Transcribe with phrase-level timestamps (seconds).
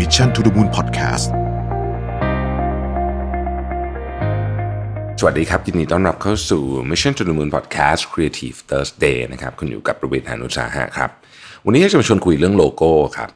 [0.00, 1.26] Mission to the Moon Podcast
[5.20, 11.10] สวัสดีครับ ยินดีต้อนรับเข้าสู่ Mission to the Moon Podcast Creative Thursday นะครับคุณอยู่กับประวิทยานุสาหะครับ
[11.64, 13.30] วันนี้จะมาชวนคุยเรื่องโลโก้ครับ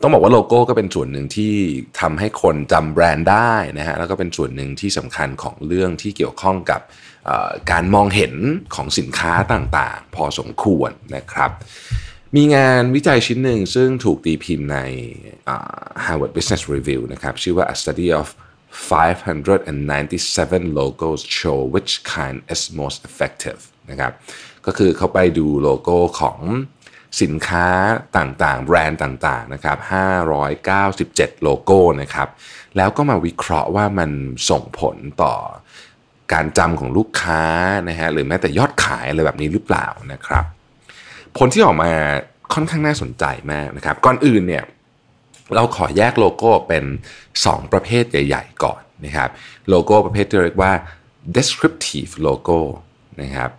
[0.00, 1.54] ต้องบอกว่าโลโก้ก็เป็นส่วนหนึ่งที่
[2.00, 6.80] ทำให้คนจำแบรนด์ได้นะฮะแล้วก็เป็นส่วนหนึ่งที่สำคัญของเรื่องที่เกี่ยวข้องกับ
[7.70, 8.34] การมองเห็น
[8.74, 11.50] ของสินค้าต่างๆ พอสมควรนะครับ
[12.36, 14.78] มีงานวิจัยชิ้นหนึ่งซึ่งถูกตีพิมพ์ใน
[15.48, 18.28] อ่า Harvard Business Review นะครับชื่อว่า A Study of
[18.90, 23.60] 597 logos show which kind is most effective
[23.90, 24.12] นะครับ
[24.66, 26.38] ก็คือเขาไปดูโลโก้ของ
[27.22, 27.68] สินค้า
[28.16, 29.78] ต่างๆ แบรนด์ต่างๆนะครับ
[30.64, 32.28] 597 โลโก้นะครับ
[32.76, 34.10] แล้วก็มาวิเคราะห์ว่ามัน
[34.50, 35.34] ส่งผลต่อ
[36.32, 37.42] การจำของลูกค้า
[37.88, 40.44] นะฮะหรือแม้แต่ยอดขายอะไรแบบนี้หรือเปล่านะครับ
[41.38, 41.90] ผลที่ออกมา
[42.54, 44.64] ค่อนข้างน่าสนใจมากนะครับ ก่อนอื่นเนี่ย
[45.54, 46.84] เราขอแยกโลโก้เป็น
[47.28, 49.30] 2 ประเภทใหญ่ ๆ ก่อนนะครับ
[49.68, 50.72] โลโก้ประเภทที่เรียกว่า
[51.36, 52.60] descriptive logo
[53.22, 53.50] นะครับ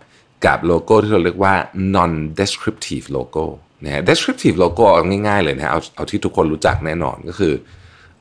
[0.44, 1.54] กับโลโก้ที่เราเรียกว่า
[1.96, 3.44] non descriptive logo
[3.84, 7.54] นะ descriptive logo เอาง่ายๆเลยนะเอาเอาที่ทุกคนรู้จักแน่นอนก็คือ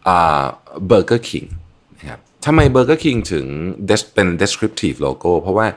[0.07, 0.43] อ่า
[0.89, 1.47] Burger King
[1.97, 3.45] นะครับ ทำไม Burger King ถึง
[3.89, 5.67] des- เป็น descriptive logo เพราะว่า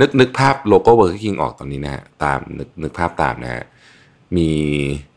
[0.00, 3.64] นึกนึกภาพโลโก้ Burger King ออกตอนนี้นะฮะตามนึกนึกภาพตามนะฮะ
[4.36, 4.50] มี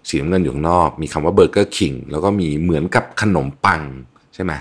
[0.08, 3.82] สีน้ำเงินอยู่ข้างนอก มีคำว่า Burger King แล้วก็มีเหมือนกับขนมปัง
[4.34, 4.54] ใช่ไหม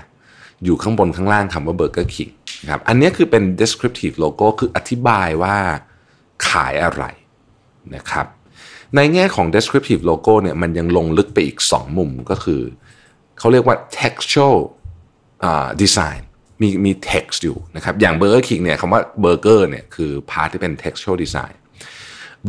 [0.63, 2.29] อยู่ข้างบนข้างล่างคำว่า Burger King
[2.63, 5.55] นะครับอันนี้คือเป็น descriptive logo คืออธิบายว่า
[6.47, 7.03] ขายอะไร
[7.95, 8.25] นะครับ
[8.95, 12.61] ในแง่ของ descriptive logo เนี่ยมันยังลงลึกไปอีก 2 มุมก็คือ
[13.39, 14.55] เขาเรียกว่า textual
[15.43, 16.21] อ่า design
[16.61, 21.55] มีมี text อยู่นะครับอย่าง Burger King เนี่ยคำว่า burger เนี่ยคือ part ที่เป็น textual design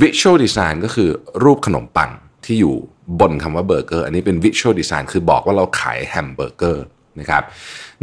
[0.02, 1.10] visual design ก็คือ
[1.44, 2.10] รูปขนมปัง
[2.44, 2.74] ที่อยู่
[3.20, 6.84] บนคำว่าเบอร์เกอร์อันนี้เป็น visual design คือบอกว่าเราขายแฮมเบอร์เกอร์
[7.20, 7.42] นะครับ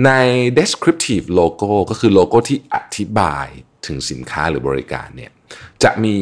[0.06, 0.12] ใน
[0.60, 3.48] descriptive logo ก็คือโลโก้ที่อธิบาย
[3.86, 5.32] ถึงสินค้าหรือบริการเนี่ย
[5.84, 6.16] จะมี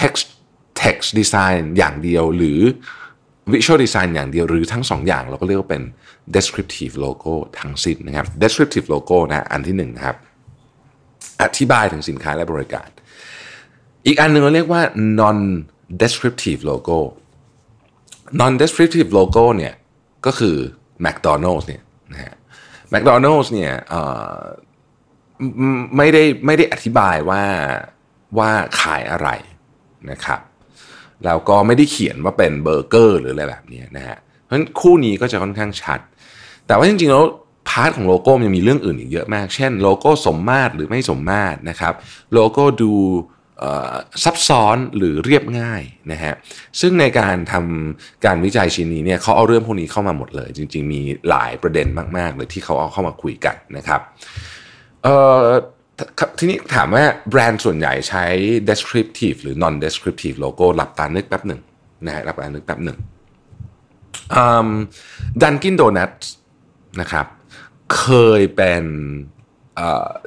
[0.00, 0.26] text
[0.82, 2.60] text design อย่างเดียวหรือ
[3.52, 5.82] visual design อย่างเดียวหรือทั้งสองอย่างเราก็เรียกว่าเป็น
[6.36, 10.16] descriptive logo ทั้งสิ้นนะครับ descriptive logo นะอันที่หนึ่งนะครับ
[11.42, 12.88] อธิบายถึงสินค้าและบริการ
[14.06, 14.82] อีกอันหนึ่งเราเรียกว่า
[15.20, 15.38] non
[16.02, 16.98] descriptive logo
[18.40, 19.74] non descriptive logo เนี่ย
[20.26, 20.56] ก็คือ
[21.04, 22.34] McDonald's เนี่ยนะฮะ
[22.92, 23.72] McDonald's เนี่ย
[25.96, 27.42] ไม่ได้ไม่ได้อธิบายว่า
[28.38, 29.28] ว่าขายอะไร
[30.10, 30.40] นะครับ
[31.24, 36.00] แล้วก็ไม่ได้เขียนว่าเป็นเบอร์เกอร์หรืออะไรแบบนี้นะฮะเพราะฉะนั้นคู่นี้ก็จะค่อนข้างชัด
[36.66, 37.24] แต่ว่าจริงๆแล้ว
[37.68, 41.94] part ของโลโก้มันยังมีเรื่องอื่นอีกเยอะมาก เช่นโลโก้สมมาตรหรือไม่สมมาตรนะครับ
[42.32, 42.92] โลโก้ดู
[44.24, 45.82] ซับซ้อนหรือเรียบง่าย
[46.12, 46.34] นะฮะ
[46.80, 51.86] ซึ่งในการทำการวิจัยชิ้นนี้เนี่ยเขาเอาเรื่องพวกนี้เข้ามาหมดเลย จริง ๆ มีหลายประเด็น
[52.18, 54.00] มากๆเลยที่เขาเอาเข้ามาคุยกันนะครับ
[55.02, 55.62] เอ่อครับ
[56.38, 58.24] ทีนี้ถามว่าแบรนด์ส่วนใหญ่ใช้
[58.70, 61.60] descriptive หรือ non descriptive logo หลับตานึกแป๊บหนึ่ง
[62.06, 62.98] นะฮะหลับตานึกแป๊บหนึ่ง
[65.42, 66.12] ดันกินโดนัท
[67.00, 67.26] นะครับ
[67.96, 68.06] เค
[68.40, 68.84] ยเป็น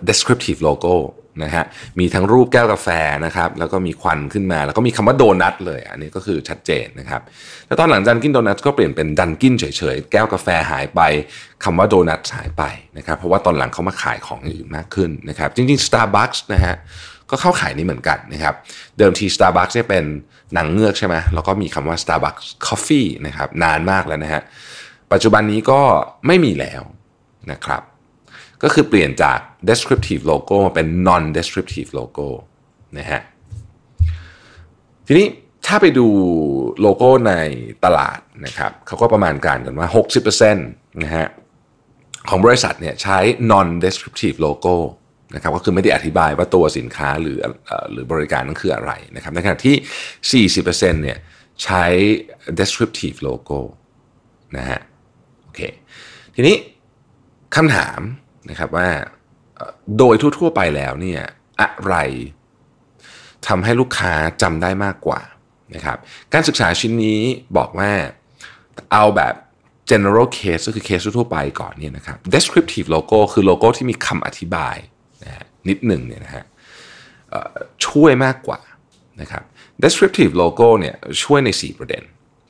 [0.10, 0.96] descriptive logo
[1.44, 1.66] นะฮะ
[2.00, 2.88] มีทั้งรูปแก้วกาแฟ
[3.26, 7.22] นะครับแล้วก็มีควันขึ้นมา แล้วก็มีคำว่าโดนัทเลยอันนี้ก็คือชัดเจนนะครับ
[7.68, 9.66] แล้วตอนหลังดันกินโดนัทก็เปลี่ยนเป็นดันกินเฉ
[9.96, 11.02] ยๆ แก้วกาแฟหายไป
[11.64, 12.64] คำว่าโดนัทหายไป
[12.98, 16.76] นะครับเพราะว่าตอนหลังเขามาขายของอื่นมากขึ้นนะครับจริงๆ Starbucks นะฮะ
[17.30, 18.56] ก็เข้าขายนี้เหมือนกันนะครับ
[18.98, 20.06] เดิมที Starbucks เนี่ยเป็น
[20.54, 24.42] หนังเงือกใช่ไหมแล้วก็มีคำว่า Starbucks Coffee นะครับนานมากแล้วนะฮะ
[25.12, 25.82] ปัจจุบันนี้ก็
[26.28, 26.84] ไม่มีแล้ว
[27.52, 27.84] นะครับ
[28.64, 29.40] ก็คือเปลี่ยนจาก
[29.70, 32.28] descriptive logo มาเป็น non descriptive logo
[32.98, 33.22] นะฮะ
[35.08, 35.28] ทีนี้
[35.66, 36.08] ถ้าไปดู
[36.82, 37.34] โลโก้ใน
[37.86, 39.88] ตลาดนะครับเขาก็ประมาณการกันว่า
[40.26, 41.28] 60%นะฮะ
[42.30, 43.18] ของบริษัทเนี่ยใช้
[43.52, 44.76] non descriptive logo
[45.36, 51.18] นะครับก็คือไม่ได้อธิบายว่าตัวสินค้าหรือเอ่อหรือบริการนั้นคืออะไรนะครับในขณะที่ 40%เนี่ย
[51.64, 51.86] ใช้
[52.60, 53.60] descriptive logo
[54.58, 54.80] นะฮะ
[55.44, 55.62] โอเค
[56.36, 56.56] ทีนี้
[57.56, 58.00] คำถาม
[58.50, 58.90] นะครับว่า
[59.98, 61.22] โดยทั่วๆไปแล้วเนี่ย
[61.62, 61.96] อะไร
[63.48, 65.22] ทำให้ลูกค้าจำได้มากกว่า
[65.76, 65.98] นะครับ
[66.34, 67.22] การศึกษาชิ้นนี้
[67.58, 67.92] บอกว่า
[68.92, 69.34] เอาแบบ
[69.92, 74.78] general case ก็คือเคสทั่วไปก่อนเนี่ยนะครับ descriptive logo คือโลโก้ที่มีคำอธิบาย
[75.24, 76.44] นะฮะนิดหนึ่งเนี่ยนะฮะ
[77.86, 78.60] ช่วยมากกว่า
[79.22, 79.44] นะครับ
[79.84, 82.04] descriptive logo เนี่ยช่วยใน 4 ประเด็น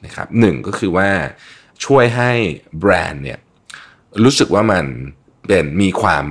[0.05, 1.09] นะครับหนึ่งก็คือว่า
[1.85, 2.31] ช่วยให้
[2.79, 3.39] แบรนด์เนี่ย
[4.23, 4.85] รู้สึกว่ามัน
[5.47, 6.25] เป็นมีความ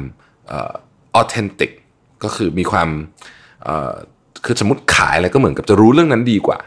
[0.51, 0.75] ออ
[1.21, 1.71] authentic
[2.25, 2.89] ก็คือมีความ
[4.45, 6.59] คือสมมติขายอะไรก็เหมือนกับจะรู้เรื่องนั้นดีกว่า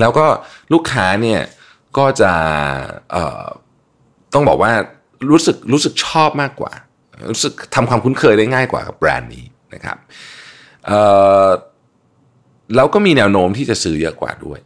[0.00, 0.26] แล้วก็
[0.72, 1.40] ลูกค้าเนี่ย
[1.98, 2.32] ก็จะ
[4.34, 4.72] ต้องบอกว่า
[5.30, 6.72] รู้สึกรู้สึกชอบมากกว่า
[7.32, 9.44] รู้สึกทำความคุ้นเคยได้ง่ายกว่ากับแบรนด์นี้
[9.74, 9.96] นะครับ
[12.74, 14.58] แล้วก็มีแนวโน้มที่จะซื้อเยอะกว่าด้วย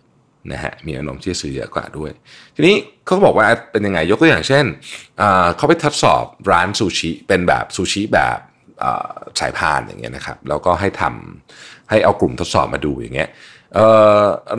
[0.52, 2.10] นะฮะมีแนวโน้มที่จะซื้อเยอะกว่าด้วย
[2.54, 4.64] ทีนี้เขาก็บอกว่าเป็นยังไงยกตัวอย่างเช่น
[5.56, 8.38] เขาไปทดสอบร้านซูชิเป็นแบบซูชิแบบ
[9.40, 13.28] สายพานอย่างเงี้ยนะครับแล้วก็ให้ทำให้เอากลุ่มทดสอบมาดูอย่างเงี้ย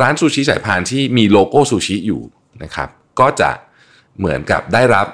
[0.01, 2.21] ร้านซูชิสายพานที่มีโลโก้ซูชิอยู่
[2.63, 2.89] นะครับ
[3.19, 3.51] ก็จะ
[4.19, 5.07] เหมือนกับได้รับ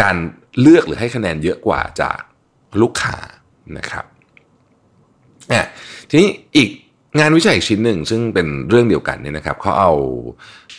[0.00, 0.16] การ
[0.60, 2.18] เลือกหรือให้คะแนนเยอะกว่าจาก
[2.80, 3.16] ลูกค้า
[3.78, 4.04] นะครับ
[5.48, 5.66] เนี่ย
[6.08, 6.70] ทีนี้อีก
[7.18, 9.92] งานวิจัยชิ้นหนึ่งซึ่งเป็นเรื่องเดียวกันเนี่ยนะครับเขาเอา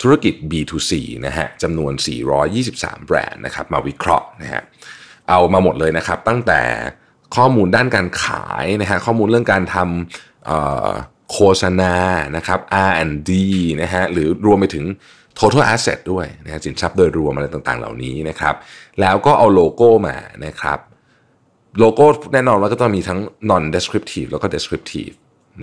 [0.01, 0.92] ธุรกิจ B2C
[1.25, 1.94] นะฮะจำนวน
[2.50, 4.62] 423 แบรนด์นะครับมาวิเคราะห์นะฮะ
[5.30, 6.62] เอามาหมดเลยนะครับ ตั้งแต่
[7.36, 11.95] ข้อมูลด้านการขายนะฮะข้อมูลเรื่องการทำโฆษณา
[12.36, 13.31] นะครับ R&D
[13.81, 14.86] นะฮะหรือรวมไปถึง
[15.39, 18.56] total asset ด้วยนะสินทรัพย์โดยรวมอะไรต่างๆ เหล่านี้นะครับ
[19.01, 20.80] แล้วก็เอาโลโก้มานะครับ
[21.80, 23.19] โลโก้แน่นอนว่าก็ต้องมีทั้ง
[23.50, 25.16] non descriptive แล้วก็ descriptive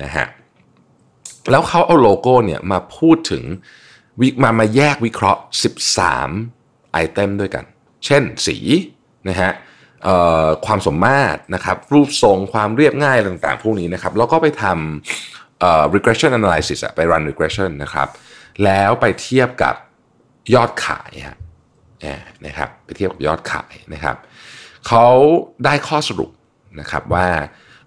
[0.03, 0.27] นะฮะ
[1.51, 3.45] แล้วเขาเอาโลโก้เนี่ยมาพูดถึง
[4.21, 5.41] วิมามาแยกวิเคราะห์
[6.17, 7.65] 13 item ด้วยกัน
[8.05, 8.57] เช่นสี
[9.29, 9.53] นะฮะ
[10.67, 18.09] ความสมมาตรนะครับรูปทรงความเรียบง่ายต่างๆ พวกนี้นะครับ แล้วก็ไปทำ regression analysis ไป run regression นะครับ
[18.65, 19.75] แล้วไปเทียบกับ
[20.55, 21.39] ยอดขายฮะ
[22.47, 24.17] นะครับไปเทียบกับยอดขายนะครับ
[24.87, 25.07] เขา
[25.65, 26.31] ได้ข้อสรุป
[26.81, 27.29] นะครับว่า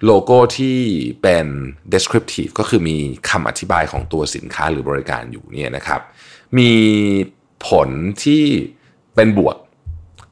[0.06, 0.77] โลโก้ที่
[1.21, 1.45] เป็น
[1.94, 2.98] descriptive ก็คือมี
[3.30, 6.01] คำอธิบายของตัวสินค้าหรือบริการอยู่เนี่ยนะครับ
[6.57, 6.71] มี
[7.68, 7.89] ผล
[8.24, 8.44] ที่
[9.15, 9.57] เป็นบวก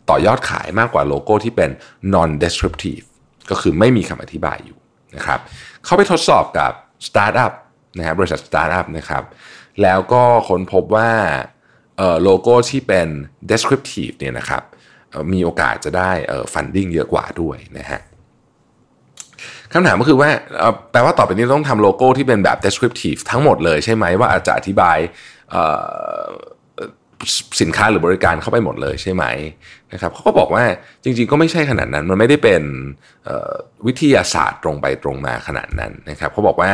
[0.10, 1.70] ต่อยอดขายมากกว่าโลโก้ที่เป็น
[2.14, 3.06] non descriptive
[3.50, 4.80] ก็คือไม่มีคำอธิบายอยู่
[5.16, 5.40] นะครับ
[5.84, 6.72] เขาไปทดสอบกับ
[7.08, 7.54] สตาร์ทอัพ
[7.98, 9.24] นะครับบริษัทสตาร์ทอัพนะครับ
[9.82, 11.12] แล้วก็ค้นพบว่า
[12.24, 13.08] โลโก้ที่เป็น
[13.52, 14.64] descriptive เนี่ยนะครับ
[15.34, 16.12] มีโอกาสจะได้
[16.54, 18.02] funding เยอะกว่าด้วยนะฮะ
[19.74, 20.30] คำถามก็คือว่า
[20.92, 24.98] แปลว่าต่อไปนี้ต้องทำโลโก้ที่เป็นแบบ descriptive ทั้งหมดเลยใช่ไหมว่าอาจจะอธิบาย
[27.62, 29.26] สินค้าหรือบริการเข้าไปหมดเลยใช่ไหม
[29.94, 30.64] นะครับเขาก็บอกว่า
[31.04, 32.64] จริงๆก็ไม่ใช่ขนาดนั้น มันไม่ได้เป็น
[33.88, 36.72] วิทยาศาสตร์ตรงไปตรงมาขนาดนั้นนะครับเขาบอกว่า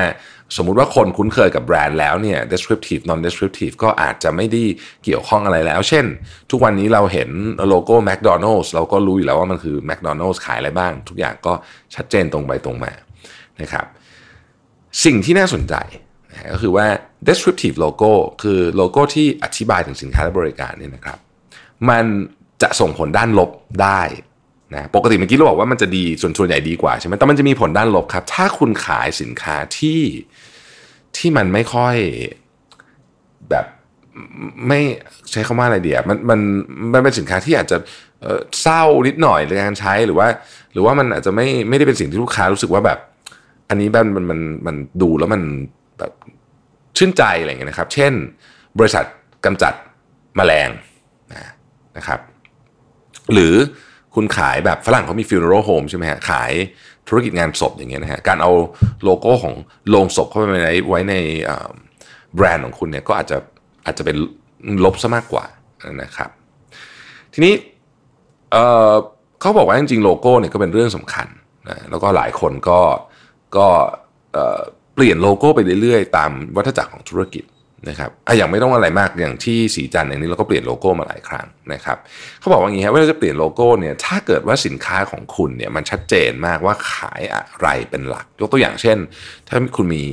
[0.56, 4.64] สมมุติว่าคนคุ้นเคยกับแบรนด์แล้วเนี่ย descriptive non descriptive ก็อาจจะไม่ได้
[5.04, 6.06] เกี่ยวข้องอะไรแล้ว เช่น
[6.52, 7.30] ทุกวันนี้เราเห็น
[7.70, 11.54] โลโก้ McDonald's เราก็รู้อยู่แล้วว่ามันคือ McDonald's ขายอะไรบ้าง ทุกอย่างก็
[11.96, 12.92] ชัดเจนตรงไปตรงมา
[13.62, 13.86] นะครับ
[15.06, 15.76] สิ่งที่น่าสนใจ
[16.54, 16.88] ก็คือว่า
[17.28, 21.18] descriptive logo คือโลโก้ที่อธิบายถึงสินค้าและบริการเนี่ยนะครับ
[21.90, 22.06] มัน
[22.62, 23.50] จะส่งผลด้านลบ
[23.84, 24.02] ได้
[24.74, 30.02] นะปกติเมื่อกี้เราบอกว่ามันจะดีส่วนส่วนใหญ่ดีกว่าใช่ไหมแต่มันจะมีผลด้านลบครับ ถ้าคุณขายสินค้าที่
[31.18, 31.96] ที่มันไม่ค่อย
[33.50, 33.66] แบบ
[34.68, 34.80] ไม่
[35.32, 36.40] ใช้คำว่าอะไรเดียมันมัน
[36.94, 37.78] มันเป็นสินค้าที่อาจจะ
[38.62, 40.28] เศร้านิดหน่อยในการใช้หรือว่า
[40.74, 43.00] หรือว่ามันอาจจะไม่ไม่ได้เป็นสิ่งที่ลูกค้ารู้สึกว่าแบบ
[43.70, 45.42] อันนี้มันมันมันมันดูแล้วมัน
[46.00, 46.12] แบบ
[46.98, 48.14] ชื่นใจอะไรเงี้ยนะครับ เช่น
[48.80, 49.06] บริษัท
[49.46, 49.74] กำจัด
[50.40, 50.70] มแมลง
[51.98, 52.20] นะครับ
[53.34, 53.54] หรือ
[54.16, 56.52] คุณขายแบบฝรั่งเขามี funeral home ใช่ไหมฮะขาย
[57.08, 58.52] ธุรกิจงานศพอย่างเงี้ยนะฮะการเอา
[59.04, 59.56] โลโก้ของ
[59.90, 61.16] โรงศพเข้าไปในไว้ใน
[62.36, 63.38] แบรนด์ของคุณเนี่ยก็อาจจะ
[63.86, 64.18] อาจจะเป็น
[64.84, 65.46] ลบซะมากกว่า
[66.04, 66.30] นะครับ
[67.34, 67.54] ทีนี้
[69.42, 71.28] เขาบอกว่าจริงๆโลโก้เนี่ยก็เป็นเรื่องสำคัญ
[71.70, 72.80] นะแล้วก็หลายคนก็
[73.58, 73.68] ก็
[74.96, 77.44] เปลี่ยนโลโก้ไปเรื่อยๆ ตามวัฏจักรของธุรกิจ
[77.90, 81.98] นะครับอะอย่างไม่ต้องอะไรมากอย่างที่สีจันอย่างนี้เราก็เปลี่ยนโลโก้มาหลายครั้งนะครับ
[82.40, 88.98] เขาบอกว่าอย่างนี้ครับว่าจะเปลี่ยนโลโก้เนี่ยถ้าเกิดว่าสินค้าของคุณเนี่ยมันชัดเจนมากว่าขายอะไรเป็นหลัก ยกตัวอย่างเช่น
[89.48, 90.04] ถ้าคุณมี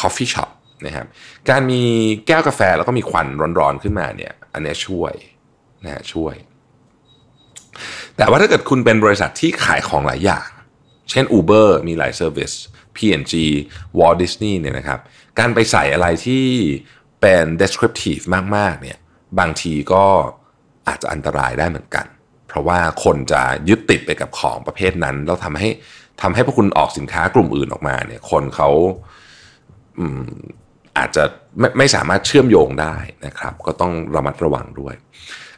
[0.00, 0.50] coffee shop
[0.86, 1.06] นะครับ
[1.50, 1.82] การมี
[2.26, 3.26] แก้วกาแฟแล้วก็มีควัน
[3.58, 5.14] ร้อนๆขึ้นมาเนี่ยอันนี้ช่วย
[5.84, 6.34] นะช่วย
[8.16, 10.46] แต่ว่าถ้าเกิดคุณเป็นบริษัทที่ขายของหลายอย่าง
[11.10, 12.52] เช่น Uber มีหลายเซอร์วิส
[12.96, 13.34] P&G
[13.98, 15.00] Walt Disney เนี่ยนะครับ
[15.38, 16.46] การไปใส่อะไรที่
[17.20, 18.24] เป็น descriptive
[18.56, 18.98] มาก ๆ เนี่ย
[19.38, 20.04] บางทีก็
[20.88, 22.06] อาจจะอันตรายได้เหมือนกัน
[22.48, 25.68] เพราะว่าคนจะยึดติดไปกับของประเภทนั้น แล้วทำให้
[26.22, 28.70] ทำให้พวกคุณออกสินค้ากลุ่มอื่นออกมาเนี่ย คนเขา
[30.98, 31.24] อาจจะ
[31.58, 32.94] ไม่ไม่สามารถเชื่อมโยงได้
[33.26, 34.94] นะครับ ก็ต้องระมัดระวังด้วย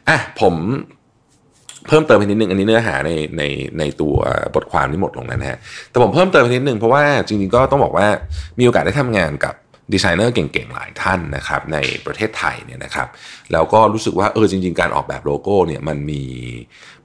[0.07, 0.55] อะผม
[1.89, 3.43] เพิ่มเติมไปนิดนึงอันนี้เนื้อหาในใน
[3.79, 4.15] ในตัว
[4.55, 8.07] บทความนี้หมดลงแล้วนะฮะแต่ผมเพิ่มเติมไปนิดนึงเพราะว่าจริงๆก็ต้องบอกว่า
[8.59, 9.55] มีโอกาสได้ทำงานกับ
[9.93, 13.07] ดีไซเนอร์เก่งๆ หลายท่านนะครับในประเทศไทยเนี่ยนะครับ
[13.51, 16.23] แล้วก็รู้สึกว่าเออจริง ๆ การออกแบบโลโก้เนี่ยมันมี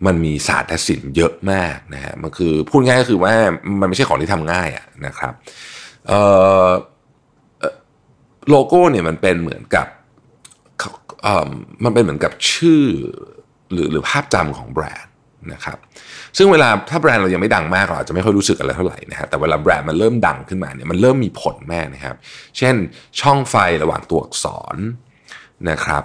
[0.06, 3.34] มันมีศาสตร์ศิลป์เยอะมากนะฮะมันคือพูดง่ายก็คือว่า
[3.80, 5.32] มันไม่ใช่ของที่ทำง่ายอะนะครับ
[6.08, 6.12] เอ
[6.66, 6.68] อ
[8.50, 9.86] โลโก้เนี่ยมันเป็นเหมือนกับ
[11.84, 12.84] มันเป็นเหมือนกับชื่อ
[13.74, 15.12] หรือหรือภาพจำของแบรนด์
[15.52, 15.78] นะครับ
[16.36, 22.16] ซึ่งเวลาถ้าแบรนด์เรายังไม่ดังมากเราอาจจะไม่ค่อยรู้สึกอะไรเท่าไหร่นะฮะแต่เวลาแบรนด์มันเริ่มดังขึ้นมาเนี่ยมันเริ่มมีผลแม่นะครับ
[22.58, 22.74] เช่น
[23.20, 24.76] ช่องไฟระหว่างตัวอักษร
[25.70, 26.04] นะครับ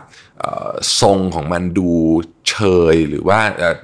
[1.01, 1.89] ทรงของมันดู
[2.49, 2.55] เช
[2.93, 3.39] ยหรือว่า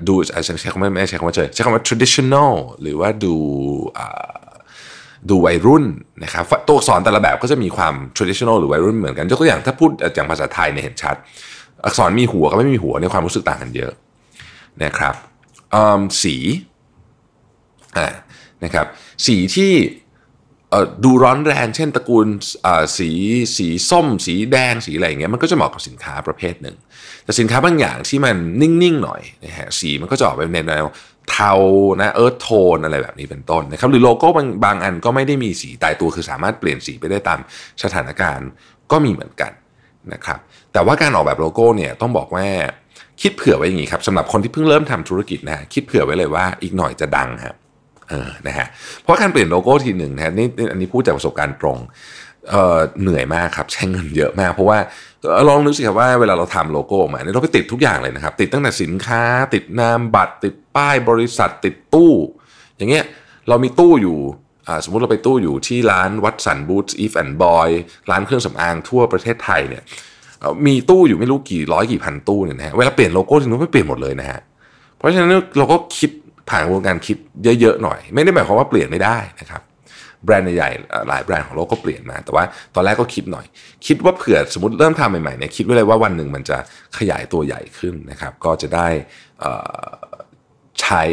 [0.07, 0.13] ดู
[0.45, 3.35] ใช้คำว่าไม่ใช้คำว่าเชยใช้คำว่า traditional หรือว่าดู
[5.29, 5.85] ดูวัยรุ่น
[6.23, 11.15] นะครับตัวอักษรแต่ละแบบก็จะมีความ traditional หรือวัยรุ่นเหมือนกันยกตัวอย่างถ้าพูดอย่างภาษาไทยเนี่ยเห็นชัด
[11.85, 13.91] อักษรมีหัวกับไม่มีหัวในความรู้สึกต่างกันเยอะ
[14.83, 15.15] นะครับ
[16.23, 16.35] สี
[18.63, 18.85] นะครับ
[19.25, 19.73] สีที่
[21.03, 22.27] ดูร้อนแรงเช่นตระกูล
[22.97, 23.09] สี
[23.57, 26.75] สีส้ม สีแดงสีอะไรอย่างเงี้ยมันก็จะเหมาะกับสินค้าประเภทหนึ่ง
[27.23, 30.87] แต่สินค้าบางอย่างที่มันนิ่ง ๆ หน่อยนะฮะสีมันก็จะออกไปในแนว
[31.31, 31.53] เทา
[32.01, 37.39] นะเอิร์ธโทนอะไรแบบนี้เป็นต้นนะครับหรือโลโก้บางบางอันก็ไม่ได้มีสีตายตัวคือสามารถเปลี่ยนสีไปได้ตาม
[37.83, 38.49] สถานการณ์
[38.91, 39.51] ก็มีเหมือนกัน
[40.13, 40.39] นะครับ
[40.73, 42.47] แต่ว่าการออกแบบโลโก้เนี่ยต้องบอกว่า
[43.21, 47.55] คิดเผื่อไว้อย่างนี้ครับสำหรับคนที่เพิ่งเริ่มทำธุรกิจนะคิดเผื่อไว้เลยว่าอีกหน่อยจะดังครับ
[48.09, 48.67] เออนะฮะ
[49.03, 51.77] เพราะการเปลี่ยนโลโก้ทีหนึ่งนะนี่อันนี้พูดจากประสบการณ์ตรง
[52.51, 54.77] เออเหนื่อยมากครับใช้เงินเยอะมาก เพราะว่า
[55.47, 62.13] ลองนึกสิครับว่าเวลาเราทำโลโก้มาเนี่ยเราไปติดทุกอย่างเลยนะครับ ติดตั้งแต่สินค้า ติดนามบัตร ติดป้ายบริษัท ติดตู้
[62.77, 63.05] อย่างเงี้ย
[63.49, 64.17] เรามีตู้อยู่
[64.83, 67.69] สมมุติเราไปตู้อยู่ที่ร้านวัดสันบูธอีฟแอนด์บอย
[68.11, 69.83] ร้านเครื่องสำอางทั่วประเทศไทยเนี่ย
[70.65, 74.39] มีตู้อยู่ไม่รู้กี่ร้อยกี่พันตู้เนี่ยนะฮะเวลาเปลี่ยนโลโก้ทีนึงไม่เปลี่ยนหมดเลยนะฮะ
[74.97, 76.09] เพราะฉะนั้นเราก็คิด
[76.49, 77.17] ผ่านวงการคิด
[77.61, 79.61] เยอะๆหน่อย ไม่ได้หมายความว่าเปลี่ยนไม่ได้นะครับ
[80.23, 80.69] แบรนด์ใหญ่
[81.07, 82.43] หลายแบรนด์ของโลกก็เปลี่ยนมาแต่ว่า
[82.75, 83.45] ตอนแรกก็คิดหน่อย
[83.87, 86.57] คิดว่าเผื่อสมมติเริ่มทำใหม่ๆเนี่ยคิดไว้เลยว่าวันหนึ่งมันจะ
[86.97, 88.87] ขยายตัวใหญ่ขึ้นนะครับ ก็จะได้
[90.81, 91.03] ใช้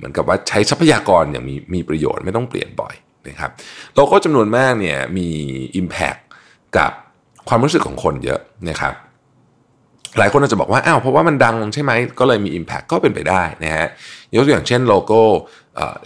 [0.00, 2.94] เหมือนกับว่าใช้ทรัพยากรอย่างมีมีประโยชน์ไม่ต้องเปลี่ยนบ่อย
[3.28, 3.50] นะครับ
[3.94, 5.28] โลโก้จำนวนมากเนี่ยมี
[5.80, 6.20] Impact
[6.76, 6.90] กับ
[7.48, 8.94] ความรู้สึกของคนเยอะนะครับ
[10.18, 13.86] หลายคนอาจจะบอกว่าอ้าวเพราะว่ามันดังใช่ไหมก็เลยมี Impact ก็เป็นไปได้นะฮะ
[14.34, 15.20] ยกตัวอย่างเช่นโลโก้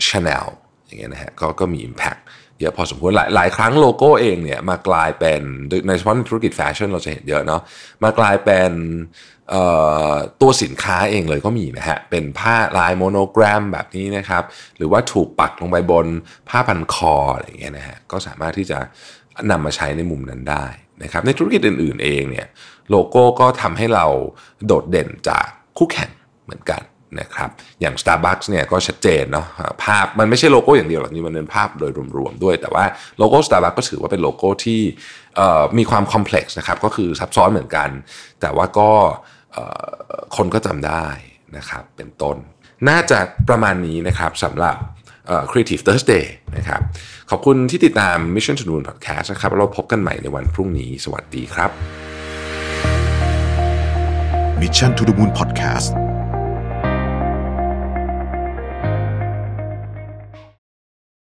[0.09, 0.47] ชาแนล
[0.87, 2.21] อย่างเงี้ยนะฮะก็ก็มี Impact
[2.61, 5.41] เยอะพอสมควรหลายหลายครั้งโลโก้เองเนี่ยมากลายเป็น
[5.89, 7.61] ในเฉพาะในธุรกิจแฟชั่นเราจะเห็นเยอะเนาะ
[8.03, 8.71] มากลายเป็น
[10.41, 14.43] ตัวสินค้าเองเลยก็มีนะฮะ เป็นผ้าลายโมโนแกรมแบบนี้นะครับ
[14.77, 16.07] หรือว่าถูกปักลงไปบน
[16.49, 18.79] ผ้าพันคออะไรอย่างเงี้ยนะฮะ ก็สามารถที่จะ
[19.51, 20.67] นำมาใช้ในมุมนั้นได้
[21.03, 22.47] นะครับ ในธุรกิจอื่น ๆ เองเนี่ย
[22.91, 24.07] โลโก้ก็ทำให้เรา
[24.67, 25.47] โดดเด่นจาก
[25.79, 26.11] คู่แข่ง
[26.45, 26.83] เหมือนกัน
[27.21, 29.47] นะครับ อย่าง Starbucks เนี่ยก็ชัดเจนเนาะ
[29.83, 32.85] ภาพมันไม่ใช่โลโก้อย่างเดียวหรอกนี่มันเป็นภาพโดยรวมๆด้วย แต่ว่า
[33.19, 34.81] โลโก้ Starbucks ก็ถือว่าเป็นโลโก้ที่
[35.79, 37.89] มีความคอมเพล็กซ์นะครับก็คือซับซ้อนเหมือนกัน
[38.41, 38.91] แต่ว่าก็
[40.37, 41.07] คนก็จำได้
[41.57, 42.37] นะครับเป็นต้น
[42.89, 43.19] น่าจะ
[43.49, 44.77] ประมาณนี้นะครับสำหรับ
[45.51, 46.25] Creative Thursday
[46.57, 46.81] นะครับ
[47.31, 51.71] ขอบคุณที่ติดตาม Mission to Moon Podcast นะครับเราพบกันใหม่ในวันพรุ่งนี้ สวัสดีครับ
[54.61, 56.04] Mission to the Moon Podcast